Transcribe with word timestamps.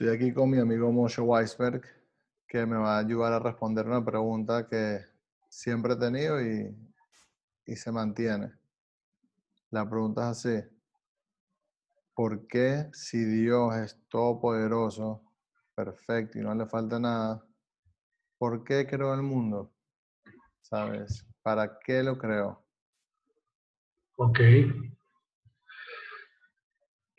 Estoy 0.00 0.14
aquí 0.14 0.32
con 0.32 0.48
mi 0.48 0.60
amigo 0.60 0.92
Moshe 0.92 1.20
Weisberg, 1.20 1.82
que 2.46 2.64
me 2.64 2.76
va 2.76 2.94
a 2.94 3.00
ayudar 3.00 3.32
a 3.32 3.40
responder 3.40 3.84
una 3.84 4.04
pregunta 4.04 4.68
que 4.68 5.04
siempre 5.48 5.94
he 5.94 5.96
tenido 5.96 6.40
y, 6.40 6.72
y 7.66 7.74
se 7.74 7.90
mantiene. 7.90 8.52
La 9.70 9.90
pregunta 9.90 10.30
es 10.30 10.46
así. 10.46 10.64
¿Por 12.14 12.46
qué 12.46 12.88
si 12.92 13.24
Dios 13.24 13.74
es 13.74 14.00
todopoderoso, 14.08 15.24
perfecto 15.74 16.38
y 16.38 16.42
no 16.42 16.54
le 16.54 16.66
falta 16.66 17.00
nada, 17.00 17.44
¿por 18.38 18.62
qué 18.62 18.86
creó 18.86 19.14
el 19.14 19.22
mundo? 19.22 19.74
¿Sabes? 20.60 21.26
¿Para 21.42 21.76
qué 21.80 22.04
lo 22.04 22.16
creó? 22.16 22.64
Ok. 24.14 24.38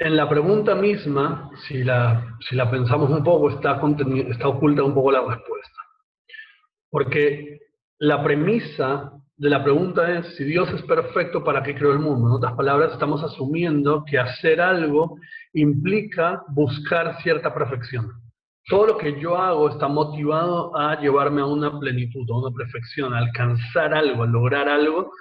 En 0.01 0.15
la 0.15 0.29
pregunta 0.29 0.75
misma, 0.75 1.51
si 1.67 1.83
la, 1.83 2.37
pensamos 2.71 3.09
un 3.09 3.21
poco, 3.21 3.49
está, 3.49 3.81
está 4.29 4.47
oculta 4.47 4.81
un 4.81 4.93
poco 4.93 5.11
la 5.11 5.25
respuesta. 5.25 5.81
Porque 6.89 7.59
la 7.99 8.23
premisa 8.23 9.11
de 9.35 9.49
la 9.49 9.61
pregunta 9.61 10.09
es, 10.17 10.37
si 10.37 10.45
Dios 10.45 10.69
es 10.71 10.83
perfecto, 10.83 11.43
¿para 11.43 11.61
qué 11.63 11.75
creó 11.75 11.91
el 11.91 11.99
mundo? 11.99 12.29
En 12.29 12.33
otras 12.35 12.53
palabras, 12.53 12.93
estamos 12.93 13.21
asumiendo 13.23 14.05
que 14.05 14.17
hacer 14.17 14.61
algo 14.61 15.17
implica 15.51 16.43
buscar 16.47 17.21
cierta 17.21 17.53
perfección. 17.53 18.09
Todo 18.69 18.87
lo 18.87 18.97
que 18.97 19.19
yo 19.19 19.35
hago 19.35 19.67
está 19.67 19.89
motivado 19.89 20.77
a 20.77 20.97
llevarme 21.01 21.41
a 21.41 21.45
una 21.45 21.77
plenitud, 21.77 22.25
a 22.31 22.37
una 22.37 22.55
perfección, 22.55 23.13
a 23.13 23.17
alcanzar 23.17 23.93
algo, 23.93 24.23
a 24.23 24.27
lograr 24.27 24.69
algo, 24.69 25.11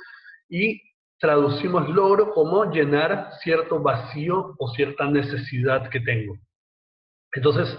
y 0.48 0.80
traducimos 1.18 1.88
logro 1.88 2.32
como 2.32 2.70
llenar 2.70 3.30
cierto 3.42 3.80
vacío 3.80 4.54
o 4.58 4.68
cierta 4.68 5.06
necesidad 5.06 5.88
que 5.91 6.00
tengo. 6.00 6.36
Entonces, 7.32 7.77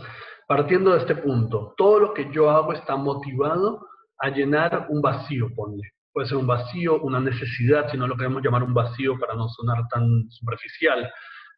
partiendo 0.47 0.91
de 0.91 0.99
este 0.99 1.15
punto, 1.15 1.73
todo 1.77 1.99
lo 1.99 2.13
que 2.13 2.29
yo 2.31 2.49
hago 2.49 2.73
está 2.73 2.95
motivado 2.95 3.85
a 4.19 4.29
llenar 4.29 4.87
un 4.89 5.01
vacío, 5.01 5.47
ponle. 5.55 5.93
Puede 6.11 6.27
ser 6.27 6.37
un 6.37 6.47
vacío, 6.47 7.01
una 7.01 7.19
necesidad, 7.19 7.89
si 7.89 7.97
no 7.97 8.07
lo 8.07 8.17
queremos 8.17 8.43
llamar 8.43 8.63
un 8.63 8.73
vacío 8.73 9.17
para 9.17 9.35
no 9.35 9.47
sonar 9.47 9.87
tan 9.89 10.29
superficial, 10.29 11.09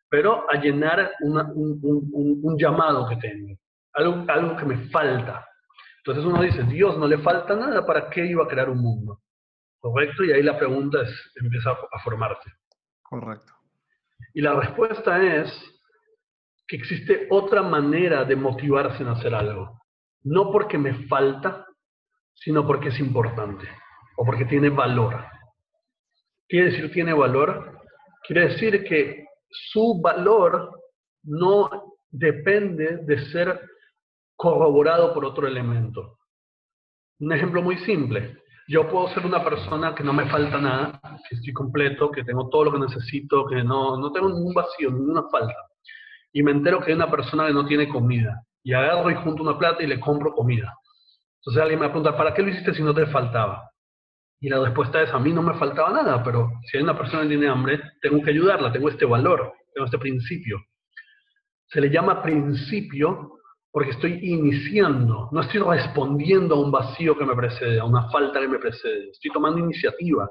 pero 0.10 0.46
a 0.50 0.60
llenar 0.60 1.12
un, 1.22 2.58
llamado 2.58 3.08
que 3.08 3.16
tengo, 3.16 3.56
algo, 3.94 4.26
algo 4.28 4.58
que 4.58 4.66
me 4.66 4.78
falta. 4.90 5.48
Entonces 6.00 6.26
uno 6.26 6.42
dice, 6.42 6.64
Dios 6.64 6.98
no 6.98 7.08
le 7.08 7.18
falta 7.20 7.56
nada, 7.56 7.86
¿para 7.86 8.10
qué 8.10 8.26
iba 8.26 8.44
a 8.44 8.48
crear 8.48 8.70
un 8.70 8.80
mundo? 8.80 9.22
¿Correcto? 9.82 10.24
Y 10.24 10.32
ahí 10.32 10.44
la 10.44 10.58
pregunta 10.58 11.02
es, 11.02 11.32
empieza 11.36 11.72
a 11.72 12.00
formarse. 12.04 12.50
Correcto. 13.02 13.54
Y 14.34 14.42
la 14.42 14.54
respuesta 14.54 15.22
es 15.22 15.52
que 16.68 16.78
existe 16.78 17.28
otra 17.30 17.62
manera 17.62 18.24
de 18.24 18.36
motivarse 18.36 19.04
en 19.04 19.10
hacer 19.10 19.36
algo. 19.36 19.82
No 20.24 20.52
porque 20.52 20.78
me 20.78 21.08
falta, 21.08 21.66
sino 22.34 22.66
porque 22.66 22.90
es 22.90 23.00
importante 23.00 23.68
o 24.16 24.26
porque 24.26 24.46
tiene 24.46 24.70
valor. 24.70 25.26
¿Quiere 26.48 26.72
decir 26.72 26.92
tiene 26.92 27.14
valor? 27.14 27.82
Quiere 28.26 28.50
decir 28.50 28.84
que 28.84 29.26
su 29.50 30.00
valor 30.02 30.80
no 31.24 31.70
depende 32.10 32.98
de 32.98 33.26
ser 33.32 33.62
corroborado 34.36 35.14
por 35.14 35.26
otro 35.26 35.48
elemento. 35.48 36.20
Un 37.20 37.34
ejemplo 37.34 37.62
muy 37.62 37.78
simple. 37.80 38.41
Yo 38.72 38.90
puedo 38.90 39.10
ser 39.10 39.26
una 39.26 39.44
persona 39.44 39.94
que 39.94 40.02
no 40.02 40.14
me 40.14 40.30
falta 40.30 40.58
nada, 40.58 41.02
que 41.28 41.36
estoy 41.36 41.52
completo, 41.52 42.10
que 42.10 42.24
tengo 42.24 42.48
todo 42.48 42.64
lo 42.64 42.72
que 42.72 42.80
necesito, 42.80 43.46
que 43.46 43.62
no, 43.66 43.98
no 43.98 44.14
tengo 44.14 44.30
ningún 44.30 44.54
vacío, 44.54 44.90
ninguna 44.90 45.24
falta. 45.30 45.58
Y 46.32 46.42
me 46.42 46.52
entero 46.52 46.80
que 46.80 46.92
hay 46.92 46.96
una 46.96 47.12
persona 47.12 47.48
que 47.48 47.54
no 47.54 47.66
tiene 47.66 47.90
comida. 47.90 48.42
Y 48.64 48.72
agarro 48.72 49.12
y 49.12 49.16
junto 49.16 49.44
una 49.44 49.60
plata 49.60 49.84
y 49.84 49.88
le 49.88 50.00
compro 50.00 50.32
comida. 50.32 50.74
Entonces 51.42 51.62
alguien 51.62 51.82
me 51.82 51.90
pregunta, 51.90 52.16
¿para 52.16 52.34
qué 52.34 52.44
lo 52.44 52.48
hiciste 52.48 52.74
si 52.74 52.82
no 52.82 52.94
te 52.94 53.08
faltaba? 53.08 53.70
Y 54.40 54.48
la 54.48 54.64
respuesta 54.64 55.02
es, 55.02 55.10
a 55.12 55.20
mí 55.20 55.34
no 55.34 55.42
me 55.42 55.56
faltaba 55.56 55.92
nada, 55.92 56.24
pero 56.24 56.54
si 56.64 56.78
hay 56.78 56.84
una 56.84 56.98
persona 56.98 57.24
que 57.24 57.28
tiene 57.28 57.50
hambre, 57.50 57.82
tengo 58.02 58.22
que 58.22 58.30
ayudarla, 58.30 58.72
tengo 58.72 58.88
este 58.88 59.04
valor, 59.04 59.52
tengo 59.74 59.84
este 59.84 59.98
principio. 59.98 60.62
Se 61.68 61.82
le 61.82 61.90
llama 61.90 62.24
principio 62.24 63.34
porque 63.72 63.92
estoy 63.92 64.20
iniciando, 64.22 65.30
no 65.32 65.42
estoy 65.42 65.62
respondiendo 65.62 66.56
a 66.56 66.60
un 66.60 66.72
vacío 66.72 67.18
que 67.18 67.26
me 67.26 67.36
precede, 67.36 67.80
a 67.80 67.86
una 67.86 68.10
falta 68.10 68.40
que 68.42 68.48
me 68.48 68.60
precede, 68.60 69.10
estoy 69.12 69.32
tomando 69.32 69.60
iniciativa. 69.60 70.30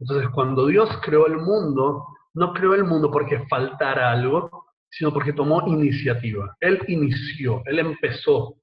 Entonces, 0.00 0.30
cuando 0.30 0.66
Dios 0.66 0.88
creó 1.02 1.26
el 1.26 1.36
mundo, 1.36 2.04
no 2.34 2.52
creó 2.54 2.74
el 2.74 2.84
mundo 2.84 3.10
porque 3.10 3.46
faltara 3.48 4.10
algo, 4.10 4.66
sino 4.88 5.12
porque 5.12 5.34
tomó 5.34 5.66
iniciativa. 5.66 6.56
Él 6.60 6.80
inició, 6.88 7.62
él 7.66 7.78
empezó 7.78 8.54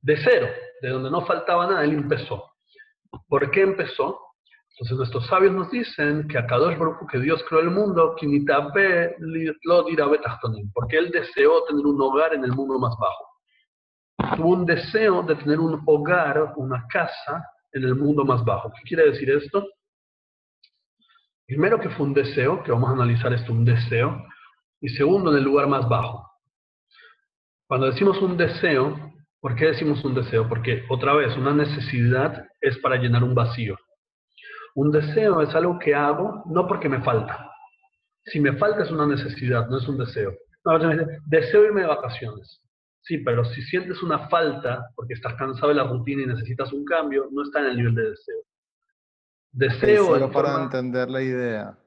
de 0.00 0.16
cero, 0.16 0.48
de 0.82 0.88
donde 0.88 1.10
no 1.10 1.26
faltaba 1.26 1.66
nada, 1.66 1.84
él 1.84 1.92
empezó. 1.92 2.44
¿Por 3.28 3.50
qué 3.50 3.62
empezó? 3.62 4.18
Entonces 4.72 4.96
nuestros 4.96 5.26
sabios 5.26 5.52
nos 5.52 5.70
dicen 5.70 6.28
que 6.28 6.38
a 6.38 6.46
Kadosh 6.46 6.78
Baruch 6.78 7.10
que 7.10 7.18
Dios 7.18 7.44
creó 7.48 7.60
el 7.60 7.70
mundo, 7.70 8.14
porque 10.72 10.96
él 10.96 11.10
deseó 11.10 11.64
tener 11.64 11.84
un 11.84 12.00
hogar 12.00 12.34
en 12.34 12.44
el 12.44 12.52
mundo 12.52 12.78
más 12.78 12.94
bajo 12.98 13.29
tuvo 14.36 14.50
un 14.50 14.66
deseo 14.66 15.22
de 15.22 15.36
tener 15.36 15.58
un 15.58 15.82
hogar, 15.86 16.52
una 16.56 16.86
casa 16.88 17.44
en 17.72 17.84
el 17.84 17.94
mundo 17.94 18.24
más 18.24 18.44
bajo. 18.44 18.72
¿Qué 18.72 18.82
quiere 18.88 19.10
decir 19.10 19.30
esto? 19.30 19.66
Primero 21.46 21.80
que 21.80 21.90
fue 21.90 22.06
un 22.06 22.14
deseo, 22.14 22.62
que 22.62 22.72
vamos 22.72 22.90
a 22.90 22.92
analizar 22.92 23.32
esto, 23.32 23.52
un 23.52 23.64
deseo, 23.64 24.24
y 24.80 24.88
segundo 24.90 25.30
en 25.32 25.38
el 25.38 25.44
lugar 25.44 25.66
más 25.66 25.88
bajo. 25.88 26.28
Cuando 27.66 27.86
decimos 27.86 28.20
un 28.22 28.36
deseo, 28.36 29.12
¿por 29.40 29.54
qué 29.54 29.66
decimos 29.66 30.04
un 30.04 30.14
deseo? 30.14 30.48
Porque 30.48 30.84
otra 30.88 31.14
vez, 31.14 31.36
una 31.36 31.52
necesidad 31.52 32.46
es 32.60 32.78
para 32.78 32.96
llenar 32.96 33.22
un 33.22 33.34
vacío. 33.34 33.76
Un 34.74 34.90
deseo 34.90 35.42
es 35.42 35.54
algo 35.54 35.78
que 35.78 35.94
hago 35.94 36.44
no 36.46 36.66
porque 36.66 36.88
me 36.88 37.02
falta. 37.02 37.50
Si 38.24 38.40
me 38.40 38.56
falta 38.56 38.82
es 38.82 38.90
una 38.90 39.06
necesidad, 39.06 39.68
no 39.68 39.78
es 39.78 39.88
un 39.88 39.98
deseo. 39.98 40.32
Deseo 41.26 41.64
irme 41.64 41.82
de 41.82 41.86
vacaciones. 41.86 42.60
Sí, 43.02 43.18
pero 43.18 43.44
si 43.44 43.62
sientes 43.62 44.02
una 44.02 44.28
falta 44.28 44.90
porque 44.94 45.14
estás 45.14 45.34
cansado 45.34 45.68
de 45.68 45.74
la 45.74 45.84
rutina 45.84 46.22
y 46.22 46.26
necesitas 46.26 46.72
un 46.72 46.84
cambio, 46.84 47.28
no 47.30 47.42
está 47.42 47.60
en 47.60 47.66
el 47.66 47.76
nivel 47.76 47.94
de 47.94 48.10
deseo. 48.10 48.42
Deseo. 49.52 50.06
Solo 50.06 50.30
para 50.30 50.62
entender 50.62 51.10
la 51.10 51.22
idea, 51.22 51.78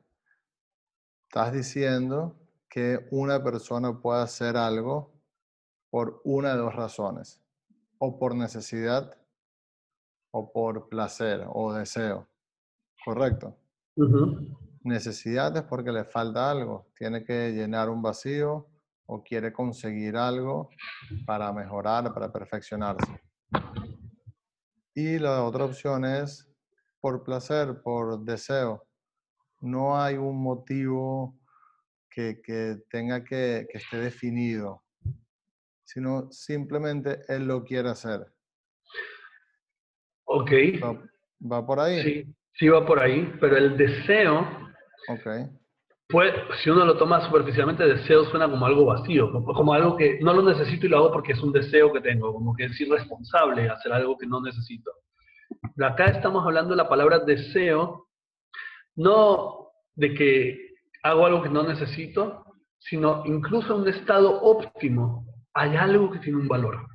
estás 1.28 1.54
diciendo 1.54 2.36
que 2.70 3.08
una 3.12 3.44
persona 3.44 4.00
puede 4.02 4.24
hacer 4.24 4.58
algo 4.58 5.14
por 5.90 6.22
una 6.24 6.54
de 6.54 6.58
dos 6.58 6.76
razones, 6.76 7.40
o 8.00 8.18
por 8.18 8.36
necesidad, 8.36 9.16
o 10.32 10.52
por 10.52 10.90
placer 10.90 11.46
o 11.48 11.72
deseo. 11.74 12.28
¿Correcto? 13.06 13.56
Necesidad 14.82 15.56
es 15.56 15.64
porque 15.64 15.92
le 15.92 16.04
falta 16.04 16.50
algo, 16.50 16.88
tiene 16.98 17.24
que 17.24 17.52
llenar 17.52 17.90
un 17.90 18.02
vacío 18.02 18.68
o 19.06 19.24
quiere 19.24 19.52
conseguir 19.52 20.16
algo 20.16 20.70
para 21.26 21.52
mejorar, 21.52 22.14
para 22.14 22.32
perfeccionarse. 22.32 23.22
Y 24.96 25.20
la 25.20 25.44
otra 25.44 25.66
opción 25.66 26.06
es 26.06 26.50
por 27.02 27.24
placer, 27.24 27.82
por 27.82 28.24
deseo. 28.24 28.88
No 29.60 30.00
hay 30.00 30.16
un 30.16 30.42
motivo 30.42 31.38
que, 32.10 32.42
tenga 32.90 33.24
que, 33.24 33.68
que 33.70 33.78
esté 33.78 33.98
definido, 33.98 34.84
sino 35.84 36.32
simplemente 36.32 37.22
él 37.28 37.48
lo 37.48 37.64
quiere 37.64 37.90
hacer. 37.90 38.32
Ok. 40.26 40.52
¿Va, 41.52 41.66
por 41.66 41.80
ahí? 41.80 42.02
Sí, 42.04 42.36
sí 42.54 42.68
va 42.70 42.86
por 42.86 43.00
ahí, 43.00 43.34
pero 43.42 43.58
el 43.58 43.76
deseo 43.76 44.48
okay 45.10 45.50
pues, 46.08 46.34
si 46.62 46.70
uno 46.70 46.86
lo 46.86 46.98
toma 46.98 47.26
superficialmente, 47.26 47.86
deseo 47.86 48.26
suena 48.26 48.50
como 48.50 48.66
algo 48.66 48.86
vacío, 48.86 49.32
como, 49.32 49.74
algo 49.74 49.98
que 49.98 50.20
no 50.22 50.34
lo 50.34 50.42
necesito 50.44 50.86
y 50.86 50.90
lo 50.90 50.98
hago 50.98 51.12
porque 51.12 51.32
es 51.32 51.42
un 51.42 51.52
deseo 51.52 51.92
que 51.92 52.02
tengo, 52.02 52.34
como 52.34 52.56
que 52.56 52.66
es 52.66 52.80
irresponsable 52.80 53.70
hacer 53.70 53.94
algo 53.94 54.18
que 54.18 54.28
no 54.28 54.42
necesito. 54.42 54.92
Acá 55.82 56.06
estamos 56.06 56.46
hablando 56.46 56.72
de 56.72 56.78
la 56.78 56.90
palabra 56.90 57.20
deseo, 57.20 58.08
no 58.96 59.70
de 59.96 60.14
que 60.14 60.76
hago 61.04 61.26
algo 61.26 61.42
que 61.42 61.50
no 61.50 61.64
necesito, 61.64 62.46
sino 62.80 63.24
incluso 63.26 63.74
en 63.74 63.82
un 63.82 63.88
estado 63.88 64.42
óptimo 64.42 65.26
hay 65.54 65.76
algo 65.76 66.12
que 66.12 66.20
tiene 66.20 66.40
un 66.40 66.48
valor. 66.48 66.86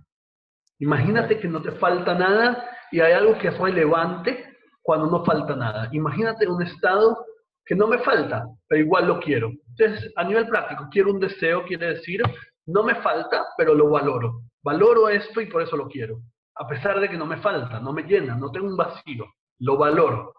Imagínate 0.78 1.40
que 1.40 1.49
no 1.49 1.61
te 1.61 1.72
falta 1.72 2.14
nada 2.14 2.69
y 2.93 3.00
hay 3.00 3.12
algo 3.12 3.37
que 3.38 3.49
es 3.49 3.58
relevante 3.58 4.56
cuando 4.82 5.06
no 5.06 5.25
falta 5.25 5.56
nada. 5.56 5.88
Imagínate 5.93 6.46
un 6.46 6.62
estado 6.62 7.25
que 7.68 7.76
no 7.76 7.86
me 7.86 7.98
falta, 7.98 8.48
pero 8.66 8.82
igual 8.82 9.06
lo 9.06 9.20
quiero. 9.20 9.50
Entonces, 9.68 10.10
a 10.16 10.24
nivel 10.24 10.48
práctico, 10.48 10.88
quiero 10.90 11.12
un 11.12 11.20
deseo, 11.20 11.66
quiere 11.66 11.94
decir, 11.94 12.22
no 12.66 12.82
me 12.82 12.94
falta, 13.02 13.46
pero 13.58 13.74
lo 13.74 13.90
valoro. 13.90 14.40
Valoro 14.64 15.10
esto 15.10 15.42
y 15.42 15.46
por 15.46 15.60
eso 15.60 15.76
lo 15.76 15.86
quiero. 15.86 16.18
A 16.54 16.66
pesar 16.66 16.98
de 16.98 17.10
que 17.10 17.18
no 17.18 17.26
me 17.26 17.36
falta, 17.36 17.78
no 17.78 17.92
me 17.92 18.04
llena, 18.04 18.36
no 18.36 18.50
tengo 18.50 18.68
un 18.68 18.76
vacío, 18.76 19.26
lo 19.58 19.76
valoro. 19.76 20.32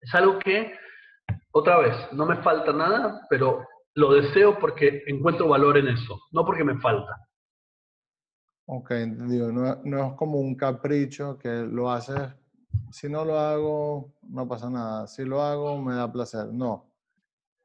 Es 0.00 0.12
algo 0.16 0.40
que, 0.40 0.74
otra 1.52 1.78
vez, 1.78 1.94
no 2.12 2.26
me 2.26 2.42
falta 2.42 2.72
nada, 2.72 3.24
pero 3.30 3.64
lo 3.94 4.12
deseo 4.12 4.58
porque 4.58 5.04
encuentro 5.06 5.46
valor 5.46 5.78
en 5.78 5.88
eso, 5.88 6.20
no 6.32 6.44
porque 6.44 6.64
me 6.64 6.80
falta. 6.80 7.14
Ok, 8.66 8.90
digo, 9.28 9.52
no, 9.52 9.76
no, 9.84 10.08
es 10.08 10.14
como 10.14 10.40
un 10.40 10.56
capricho 10.56 11.38
que 11.38 11.48
lo 11.48 11.88
haces, 11.88 12.34
si 12.90 13.08
no 13.08 13.24
lo 13.24 13.38
hago, 13.38 14.12
no 14.28 14.46
pasa 14.48 14.68
nada, 14.70 15.06
si 15.06 15.24
lo 15.24 15.42
hago, 15.42 15.80
me 15.80 15.94
da 15.94 16.12
placer. 16.12 16.46
No, 16.52 16.92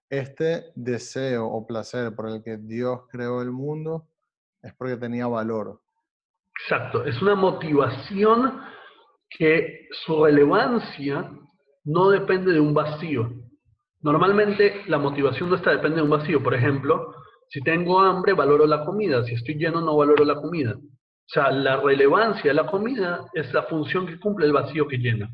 este 0.10 0.72
deseo 0.76 1.48
o 1.48 1.68
placer 1.68 2.16
por 2.16 2.30
el 2.30 2.44
que 2.44 2.58
Dios 2.58 3.02
creó 3.10 3.42
el 3.42 3.52
mundo 3.52 4.08
es 4.62 4.74
porque 4.74 4.98
tenía 4.98 5.28
valor. 5.28 5.82
Exacto, 6.64 7.04
es 7.04 7.22
una 7.22 7.36
motivación 7.36 8.62
que 9.30 9.88
su 10.06 10.24
relevancia 10.24 11.32
no 11.84 12.10
depende 12.10 12.54
de 12.54 12.60
un 12.60 12.74
vacío. 12.74 13.32
Normalmente 14.02 14.84
la 14.88 14.98
motivación 14.98 15.50
nuestra 15.50 15.74
depende 15.74 15.98
de 15.98 16.04
un 16.04 16.10
vacío. 16.10 16.42
Por 16.42 16.54
ejemplo, 16.54 17.14
si 17.50 17.62
tengo 17.62 18.00
hambre, 18.00 18.34
valoro 18.34 18.66
la 18.66 18.86
comida. 18.86 19.24
Si 19.26 19.34
estoy 19.34 19.56
lleno, 19.56 19.82
no 19.82 19.98
valoro 19.98 20.24
la 20.24 20.36
comida. 20.36 20.78
O 21.28 21.30
sea, 21.30 21.52
la 21.52 21.76
relevancia 21.78 22.52
de 22.52 22.54
la 22.54 22.66
comida 22.66 23.26
es 23.34 23.54
la 23.54 23.64
función 23.64 24.08
que 24.08 24.18
cumple 24.18 24.46
el 24.46 24.54
vacío 24.54 24.88
que 24.88 24.98
llena. 24.98 25.30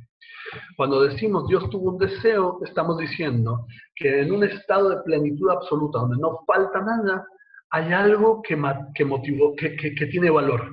Cuando 0.75 1.03
decimos 1.03 1.47
Dios 1.47 1.69
tuvo 1.69 1.91
un 1.91 1.99
deseo, 1.99 2.59
estamos 2.65 2.97
diciendo 2.97 3.67
que 3.95 4.21
en 4.21 4.31
un 4.31 4.43
estado 4.43 4.89
de 4.89 5.03
plenitud 5.03 5.51
absoluta, 5.51 5.99
donde 5.99 6.17
no 6.17 6.39
falta 6.47 6.81
nada, 6.81 7.27
hay 7.69 7.93
algo 7.93 8.41
que, 8.41 8.59
que 8.95 9.95
que, 9.95 10.05
tiene 10.07 10.31
valor. 10.31 10.71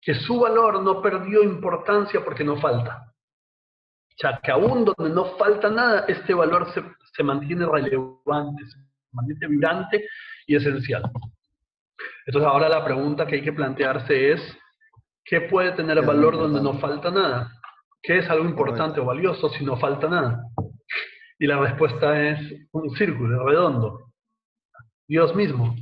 Que 0.00 0.14
su 0.14 0.40
valor 0.40 0.82
no 0.82 1.00
perdió 1.00 1.44
importancia 1.44 2.24
porque 2.24 2.42
no 2.42 2.56
falta. 2.56 3.04
O 3.06 4.14
sea, 4.16 4.40
que 4.42 4.50
aún 4.50 4.84
donde 4.84 5.14
no 5.14 5.36
falta 5.36 5.70
nada, 5.70 6.04
este 6.08 6.34
valor 6.34 6.72
se, 6.72 6.82
se 7.14 7.22
mantiene 7.22 7.66
relevante, 7.66 8.64
se 8.66 8.78
mantiene 9.12 9.46
vibrante 9.46 10.04
y 10.46 10.56
esencial. 10.56 11.02
Entonces 12.26 12.48
ahora 12.48 12.68
la 12.68 12.84
pregunta 12.84 13.26
que 13.26 13.36
hay 13.36 13.42
que 13.42 13.52
plantearse 13.52 14.32
es, 14.32 14.58
¿qué 15.24 15.42
puede 15.42 15.72
tener 15.72 16.04
valor 16.04 16.36
donde 16.36 16.62
no 16.62 16.74
falta 16.78 17.10
nada? 17.10 17.52
¿Qué 18.02 18.18
es 18.18 18.30
algo 18.30 18.44
importante 18.44 19.00
o 19.00 19.04
valioso 19.04 19.48
si 19.50 19.64
no 19.64 19.76
falta 19.76 20.08
nada? 20.08 20.42
Y 21.38 21.46
la 21.46 21.58
respuesta 21.58 22.28
es 22.28 22.38
un 22.72 22.90
círculo 22.96 23.46
redondo. 23.46 24.12
Dios 25.08 25.34
mismo. 25.34 25.74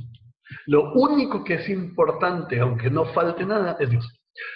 Lo 0.65 0.93
único 0.93 1.43
que 1.43 1.55
es 1.55 1.69
importante, 1.69 2.59
aunque 2.59 2.89
no 2.89 3.05
falte 3.05 3.45
nada, 3.45 3.77
es 3.79 3.89
Dios. 3.89 4.07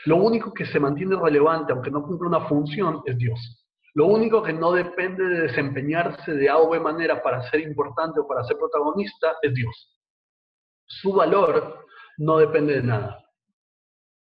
Lo 0.05 0.17
único 0.17 0.53
que 0.53 0.65
se 0.65 0.79
mantiene 0.79 1.15
relevante, 1.15 1.73
aunque 1.73 1.91
no 1.91 2.03
cumple 2.03 2.27
una 2.27 2.47
función, 2.47 3.01
es 3.05 3.17
Dios. 3.17 3.63
Lo 3.95 4.07
único 4.07 4.41
que 4.41 4.53
no 4.53 4.71
depende 4.71 5.23
de 5.23 5.41
desempeñarse 5.41 6.33
de 6.33 6.49
A 6.49 6.57
o 6.57 6.69
B 6.69 6.79
manera 6.79 7.21
para 7.21 7.47
ser 7.51 7.61
importante 7.61 8.19
o 8.19 8.27
para 8.27 8.43
ser 8.43 8.57
protagonista 8.57 9.37
es 9.41 9.53
Dios. 9.53 9.92
Su 10.85 11.13
valor 11.13 11.85
no 12.17 12.37
depende 12.37 12.75
de 12.75 12.83
nada. 12.83 13.19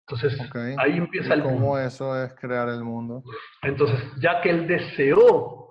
Entonces, 0.07 0.39
ahí 0.77 0.97
empieza 0.97 1.33
el 1.33 1.43
¿Cómo 1.43 1.77
eso 1.77 2.21
es 2.21 2.33
crear 2.33 2.67
el 2.69 2.83
mundo? 2.83 3.23
Entonces, 3.63 3.99
ya 4.19 4.41
que 4.41 4.49
él 4.49 4.67
deseó, 4.67 5.69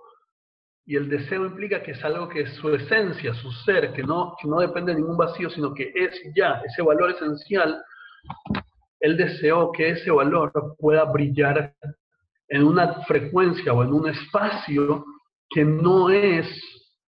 y 0.87 0.97
el 0.97 1.09
deseo 1.09 1.45
implica 1.47 1.83
que 1.83 1.93
es 1.93 2.05
algo 2.05 2.29
que 2.29 2.43
es 2.43 2.55
su 2.55 2.75
esencia, 2.75 3.35
su 3.35 3.53
ser, 3.53 3.93
que 3.93 4.03
no, 4.03 4.35
que 4.41 4.49
no 4.49 4.61
depende 4.61 4.93
de 4.93 5.01
ningún 5.01 5.17
vacío, 5.17 5.51
sino 5.51 5.75
que 5.75 5.93
es 5.95 6.11
ya 6.35 6.63
ese 6.65 6.83
valor 6.83 7.11
esencial, 7.11 7.83
él 9.01 9.17
deseó 9.17 9.73
que 9.73 9.91
ese 9.91 10.11
valor 10.11 10.53
pueda 10.79 11.05
brillar 11.05 11.75
en 12.49 12.65
una 12.65 13.03
frecuencia 13.05 13.73
o 13.73 13.83
en 13.83 13.93
un 13.93 14.09
espacio 14.09 15.05
que 15.49 15.65
no 15.65 16.11
es 16.11 16.49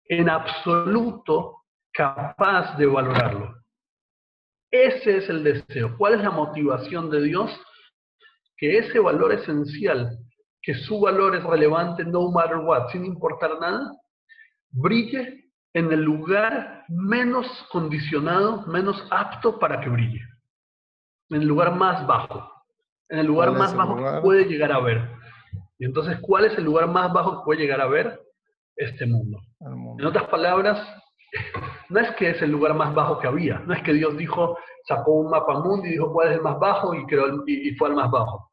en 0.06 0.28
absoluto 0.28 1.62
capaz 1.92 2.76
de 2.76 2.86
valorarlo. 2.86 3.59
Ese 4.70 5.18
es 5.18 5.28
el 5.28 5.42
deseo. 5.42 5.96
¿Cuál 5.98 6.14
es 6.14 6.20
la 6.22 6.30
motivación 6.30 7.10
de 7.10 7.22
Dios? 7.22 7.50
Que 8.56 8.78
ese 8.78 8.98
valor 8.98 9.32
esencial, 9.32 10.18
que 10.62 10.74
su 10.74 11.00
valor 11.00 11.34
es 11.34 11.42
relevante 11.42 12.04
no 12.04 12.30
matter 12.30 12.58
what, 12.58 12.88
sin 12.90 13.04
importar 13.04 13.58
nada, 13.60 13.92
brille 14.70 15.50
en 15.72 15.92
el 15.92 16.02
lugar 16.02 16.84
menos 16.88 17.46
condicionado, 17.70 18.66
menos 18.66 19.06
apto 19.10 19.58
para 19.58 19.80
que 19.80 19.88
brille. 19.88 20.20
En 21.30 21.42
el 21.42 21.48
lugar 21.48 21.74
más 21.74 22.06
bajo. 22.06 22.50
En 23.08 23.20
el 23.20 23.26
lugar 23.26 23.52
más 23.52 23.74
bajo 23.74 23.96
que 23.96 24.20
puede 24.20 24.44
llegar 24.44 24.72
a 24.72 24.80
ver. 24.80 25.08
Y 25.78 25.84
entonces, 25.84 26.18
¿cuál 26.20 26.44
es 26.44 26.56
el 26.58 26.64
lugar 26.64 26.88
más 26.88 27.12
bajo 27.12 27.38
que 27.38 27.44
puede 27.44 27.60
llegar 27.60 27.80
a 27.80 27.86
ver? 27.86 28.20
Este 28.76 29.06
mundo. 29.06 29.40
En 29.60 30.04
otras 30.04 30.28
palabras, 30.28 30.78
no 31.88 32.00
es 32.00 32.10
que 32.16 32.30
es 32.30 32.42
el 32.42 32.50
lugar 32.50 32.74
más 32.74 32.94
bajo 32.94 33.18
que 33.18 33.26
había, 33.26 33.58
no 33.60 33.74
es 33.74 33.82
que 33.82 33.92
Dios 33.92 34.16
dijo, 34.16 34.56
sacó 34.86 35.12
un 35.12 35.30
mapa 35.30 35.60
mundo 35.60 35.86
y 35.86 35.90
dijo 35.90 36.12
cuál 36.12 36.28
es 36.28 36.34
el 36.36 36.42
más 36.42 36.58
bajo 36.58 36.94
y, 36.94 37.04
creó 37.06 37.42
y, 37.46 37.74
fue 37.76 37.88
el 37.88 37.94
más 37.94 38.10
bajo. 38.10 38.50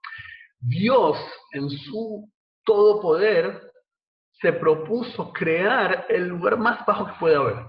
Dios, 0.59 1.17
en 1.53 1.69
su 1.69 2.29
todo 2.63 3.01
poder, 3.01 3.71
se 4.41 4.53
propuso 4.53 5.31
crear 5.31 6.05
el 6.09 6.27
lugar 6.27 6.57
más 6.57 6.85
bajo 6.85 7.05
que 7.07 7.13
puede 7.19 7.35
haber. 7.35 7.65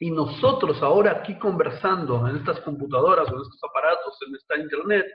Y 0.00 0.10
nosotros 0.10 0.80
ahora 0.82 1.12
aquí 1.12 1.38
conversando 1.38 2.26
en 2.28 2.36
estas 2.36 2.60
computadoras 2.60 3.28
en 3.28 3.34
estos 3.34 3.60
aparatos, 3.68 4.16
en 4.26 4.34
esta 4.36 4.56
internet, 4.56 5.06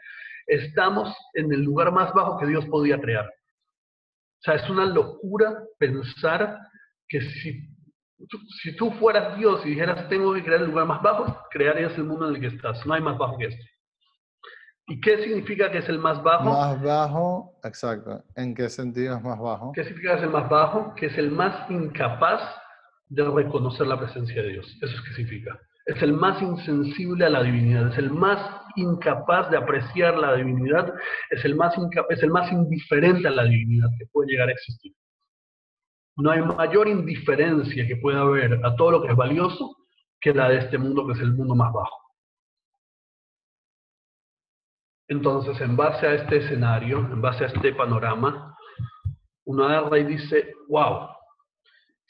estamos 0.45 1.15
en 1.33 1.51
el 1.53 1.61
lugar 1.61 1.91
más 1.91 2.13
bajo 2.13 2.37
que 2.37 2.47
Dios 2.47 2.65
podía 2.65 2.99
crear. 2.99 3.25
O 3.25 4.41
sea, 4.41 4.55
es 4.55 4.69
una 4.69 4.85
locura 4.85 5.57
pensar 5.79 6.59
que 7.07 7.21
si, 7.21 7.72
si 8.61 8.75
tú 8.75 8.91
fueras 8.91 9.37
Dios 9.37 9.65
y 9.65 9.69
dijeras, 9.69 10.07
tengo 10.09 10.33
que 10.33 10.43
crear 10.43 10.61
el 10.61 10.67
lugar 10.67 10.85
más 10.85 11.01
bajo, 11.01 11.37
crearías 11.51 11.97
el 11.97 12.05
mundo 12.05 12.29
en 12.29 12.35
el 12.35 12.41
que 12.41 12.47
estás. 12.47 12.85
No 12.85 12.93
hay 12.93 13.01
más 13.01 13.17
bajo 13.17 13.37
que 13.37 13.45
este. 13.45 13.69
¿Y 14.87 14.99
qué 14.99 15.23
significa 15.23 15.71
que 15.71 15.77
es 15.77 15.87
el 15.87 15.99
más 15.99 16.21
bajo? 16.21 16.45
Más 16.45 16.81
bajo, 16.81 17.59
exacto. 17.63 18.23
¿En 18.35 18.53
qué 18.53 18.69
sentido 18.69 19.15
es 19.15 19.23
más 19.23 19.39
bajo? 19.39 19.71
¿Qué 19.73 19.83
significa 19.83 20.13
que 20.13 20.17
es 20.17 20.23
el 20.23 20.29
más 20.29 20.49
bajo? 20.49 20.93
Que 20.95 21.05
es 21.05 21.17
el 21.17 21.31
más 21.31 21.69
incapaz 21.69 22.41
de 23.07 23.23
reconocer 23.23 23.87
la 23.87 23.97
presencia 23.97 24.41
de 24.41 24.49
Dios. 24.49 24.77
Eso 24.81 24.93
es 24.93 25.01
qué 25.01 25.13
significa. 25.15 25.57
Es 25.85 26.01
el 26.01 26.13
más 26.13 26.41
insensible 26.41 27.25
a 27.25 27.29
la 27.29 27.43
divinidad, 27.43 27.91
es 27.91 27.97
el 27.97 28.09
más 28.09 28.39
incapaz 28.75 29.49
de 29.51 29.57
apreciar 29.57 30.17
la 30.17 30.35
divinidad, 30.35 30.93
es 31.29 31.43
el 31.45 31.55
más, 31.55 31.75
es 32.09 32.23
el 32.23 32.31
más 32.31 32.51
indiferente 32.51 33.27
a 33.27 33.31
la 33.31 33.43
divinidad 33.43 33.89
que 33.97 34.05
puede 34.07 34.31
llegar 34.31 34.49
a 34.49 34.53
existir. 34.53 34.93
No 36.15 36.31
hay 36.31 36.41
mayor 36.41 36.87
indiferencia 36.87 37.87
que 37.87 37.97
pueda 37.97 38.21
haber 38.21 38.65
a 38.65 38.75
todo 38.75 38.91
lo 38.91 39.01
que 39.01 39.09
es 39.09 39.15
valioso 39.15 39.75
que 40.21 40.33
la 40.33 40.49
de 40.49 40.59
este 40.59 40.77
mundo, 40.77 41.05
que 41.07 41.13
es 41.13 41.19
el 41.19 41.33
mundo 41.33 41.55
más 41.55 41.73
bajo. 41.73 42.03
Entonces, 45.07 45.59
en 45.61 45.75
base 45.75 46.07
a 46.07 46.13
este 46.13 46.37
escenario, 46.37 46.99
en 46.99 47.21
base 47.21 47.43
a 47.43 47.47
este 47.47 47.73
panorama, 47.73 48.55
uno 49.45 49.65
agarra 49.65 49.99
y 49.99 50.05
dice, 50.05 50.53
wow, 50.69 51.09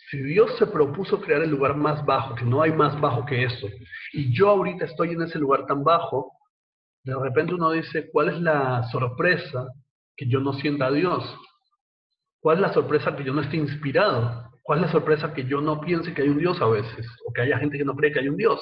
si 0.09 0.21
Dios 0.21 0.55
se 0.57 0.67
propuso 0.67 1.19
crear 1.19 1.41
el 1.41 1.49
lugar 1.49 1.75
más 1.75 2.05
bajo, 2.05 2.35
que 2.35 2.45
no 2.45 2.61
hay 2.61 2.71
más 2.71 2.99
bajo 3.01 3.25
que 3.25 3.43
eso, 3.43 3.67
y 4.11 4.31
yo 4.33 4.49
ahorita 4.49 4.85
estoy 4.85 5.11
en 5.11 5.23
ese 5.23 5.39
lugar 5.39 5.65
tan 5.65 5.83
bajo, 5.83 6.33
de 7.03 7.15
repente 7.15 7.53
uno 7.53 7.71
dice, 7.71 8.09
¿cuál 8.11 8.29
es 8.29 8.39
la 8.39 8.83
sorpresa 8.91 9.67
que 10.15 10.27
yo 10.27 10.39
no 10.39 10.53
sienta 10.53 10.85
a 10.85 10.91
Dios? 10.91 11.23
¿Cuál 12.43 12.57
es 12.57 12.61
la 12.61 12.73
sorpresa 12.73 13.15
que 13.15 13.23
yo 13.23 13.33
no 13.33 13.39
esté 13.39 13.55
inspirado? 13.55 14.51
¿Cuál 14.63 14.79
es 14.79 14.87
la 14.87 14.91
sorpresa 14.91 15.33
que 15.33 15.45
yo 15.45 15.61
no 15.61 15.79
piense 15.79 16.13
que 16.13 16.23
hay 16.23 16.27
un 16.27 16.39
Dios 16.39 16.61
a 16.61 16.67
veces? 16.67 17.07
O 17.25 17.31
que 17.31 17.41
haya 17.41 17.57
gente 17.57 17.77
que 17.77 17.85
no 17.85 17.95
cree 17.95 18.11
que 18.11 18.19
hay 18.19 18.27
un 18.27 18.35
Dios. 18.35 18.59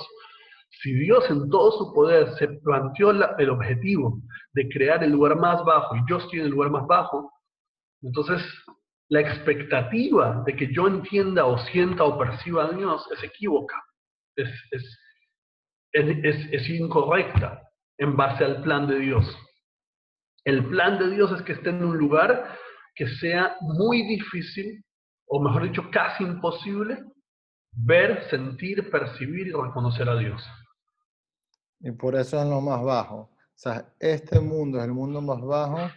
Si 0.70 0.94
Dios 0.94 1.28
en 1.32 1.50
todo 1.50 1.72
su 1.72 1.92
poder 1.92 2.30
se 2.38 2.48
planteó 2.48 3.10
el 3.10 3.50
objetivo 3.50 4.22
de 4.54 4.70
crear 4.70 5.04
el 5.04 5.12
lugar 5.12 5.36
más 5.36 5.66
bajo 5.66 5.96
y 5.96 6.02
yo 6.08 6.18
estoy 6.18 6.42
en 6.42 6.46
el 6.46 6.52
lugar 6.52 6.70
más 6.70 6.86
bajo, 6.86 7.34
entonces 8.04 8.44
la 9.10 9.22
expectativa 9.22 10.44
de 10.46 10.56
que 10.56 10.72
yo 10.72 10.88
entienda 10.88 11.46
o 11.46 11.58
sienta 11.58 12.04
o 12.04 12.20
perciba 12.20 12.66
a 12.66 12.72
Dios 12.72 13.10
es 13.12 13.24
equívoca, 13.24 13.84
es, 14.36 14.48
incorrecta 16.70 17.64
en 17.98 18.16
base 18.16 18.46
al 18.46 18.62
plan 18.62 18.88
de 18.88 19.00
Dios. 19.00 19.26
El 20.46 20.68
plan 20.68 21.00
de 21.00 21.10
Dios 21.10 21.32
es 21.32 21.42
que 21.42 21.54
esté 21.54 21.72
en 21.72 21.84
un 21.84 21.98
lugar 21.98 22.60
que 22.96 23.08
sea 23.08 23.56
muy 23.62 24.04
difícil, 24.04 24.84
o 25.28 25.42
mejor 25.42 25.64
dicho, 25.64 25.90
casi 25.92 26.24
imposible, 26.24 27.04
ver, 27.72 28.30
sentir, 28.30 28.90
percibir 28.90 29.48
y 29.48 29.52
reconocer 29.52 30.10
a 30.10 30.18
Dios. 30.18 30.44
Y 31.80 31.92
por 31.92 32.16
eso 32.16 32.40
es 32.42 32.48
lo 32.48 32.62
más 32.62 32.84
bajo. 32.84 33.16
O 33.16 33.56
sea, 33.56 33.94
este 34.00 34.40
mundo 34.40 34.80
es 34.80 34.86
el 34.86 34.94
mundo 34.94 35.22
más 35.22 35.42
bajo 35.42 35.92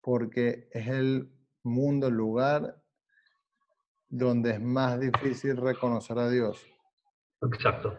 porque 0.00 0.68
es 0.72 0.88
el 0.88 1.30
mundo, 1.62 2.08
el 2.08 2.14
lugar 2.14 2.82
donde 4.08 4.52
es 4.52 4.60
más 4.60 4.98
difícil 4.98 5.56
reconocer 5.56 6.18
a 6.18 6.28
Dios. 6.28 6.66
Exacto. 7.42 7.98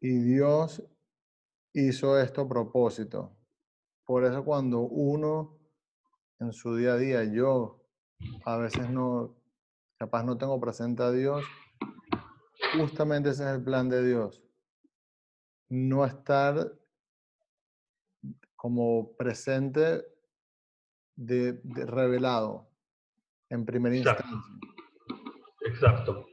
Y 0.00 0.18
Dios 0.18 0.82
hizo 1.72 2.18
esto 2.20 2.42
a 2.42 2.48
propósito. 2.48 3.36
Por 4.04 4.24
eso 4.24 4.44
cuando 4.44 4.80
uno 4.80 5.57
en 6.40 6.52
su 6.52 6.76
día 6.76 6.94
a 6.94 6.96
día, 6.96 7.24
yo 7.24 7.84
a 8.44 8.56
veces 8.56 8.88
no, 8.90 9.36
capaz 9.98 10.24
no 10.24 10.38
tengo 10.38 10.60
presente 10.60 11.02
a 11.02 11.10
Dios, 11.10 11.44
justamente 12.76 13.30
ese 13.30 13.44
es 13.44 13.56
el 13.56 13.64
plan 13.64 13.88
de 13.88 14.06
Dios. 14.06 14.42
No 15.68 16.04
estar 16.04 16.72
como 18.56 19.16
presente 19.16 20.04
de, 21.16 21.60
revelado 21.86 22.68
en 23.50 23.64
primera 23.64 23.96
instancia. 23.96 24.26
Exacto. 25.66 26.26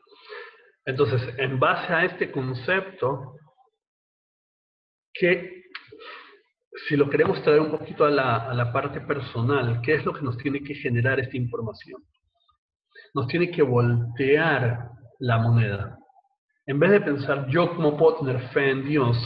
Entonces, 0.85 1.21
en 1.37 1.59
base 1.59 1.91
a 1.91 2.05
este 2.05 2.31
concepto, 2.31 3.35
que 5.13 5.54
si 6.87 6.95
lo 6.95 7.09
queremos 7.09 7.41
traer 7.41 7.61
un 7.61 7.71
poquito 7.71 8.05
a 8.05 8.11
la, 8.11 8.71
parte 8.71 9.01
personal, 9.01 9.81
¿qué 9.81 9.95
es 9.95 10.05
lo 10.05 10.13
que 10.13 10.21
nos 10.21 10.37
tiene 10.37 10.61
que 10.61 10.75
generar 10.75 11.19
esta 11.19 11.35
información? 11.35 12.01
Nos 13.13 13.27
tiene 13.27 13.49
que 13.49 13.63
voltear 13.63 14.91
la 15.19 15.37
moneda. 15.39 15.97
En 16.67 16.79
vez 16.79 16.91
de 16.91 17.01
pensar 17.01 17.47
yo 17.47 17.75
cómo 17.75 17.97
puedo 17.97 18.17
tener 18.19 18.39
fe 18.49 18.69
en 18.69 18.85
Dios, 18.85 19.17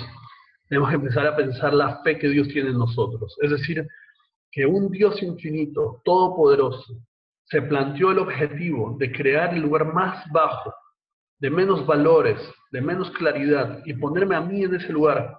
tenemos 0.69 0.89
que 0.89 0.95
empezar 0.95 1.27
a 1.27 1.35
pensar 1.35 1.73
la 1.73 2.01
fe 2.01 2.17
que 2.17 2.29
Dios 2.29 2.47
tiene 2.47 2.69
en 2.69 2.77
nosotros. 2.77 3.35
Es 3.41 3.49
decir, 3.49 3.85
que 4.51 4.65
un 4.65 4.89
Dios 4.89 5.21
infinito, 5.21 6.01
todopoderoso, 6.05 6.93
se 7.45 7.61
planteó 7.63 8.11
el 8.11 8.19
objetivo 8.19 8.95
de 8.97 9.11
crear 9.11 9.53
el 9.53 9.61
lugar 9.61 9.91
más 9.93 10.23
bajo, 10.31 10.73
de 11.39 11.49
menos 11.49 11.85
valores, 11.85 12.39
de 12.71 12.81
menos 12.81 13.09
claridad, 13.11 13.81
y 13.85 13.93
ponerme 13.93 14.35
a 14.35 14.41
mí 14.41 14.63
en 14.63 14.75
ese 14.75 14.93
lugar 14.93 15.35